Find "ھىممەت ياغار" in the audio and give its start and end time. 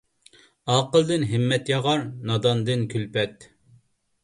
1.33-2.03